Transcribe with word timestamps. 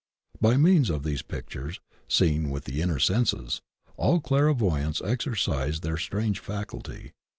By 0.41 0.57
means 0.57 0.89
of 0.89 1.03
these 1.03 1.21
pic 1.21 1.47
tures, 1.51 1.77
seen 2.07 2.49
with 2.49 2.63
the 2.63 2.81
inner 2.81 2.97
senses, 2.97 3.61
all 3.97 4.19
clairvoyants 4.19 4.99
exer 4.99 5.35
cise 5.37 5.81
their 5.81 5.97
strange 5.97 6.39
faculty. 6.39 7.11